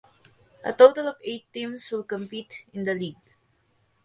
[0.65, 3.35] A total of eight teams will compete in the league.